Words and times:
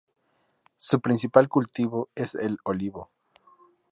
Su 0.77 0.99
principal 0.99 1.47
cultivo 1.47 2.09
es 2.15 2.33
el 2.33 2.57
olivo. 2.63 3.11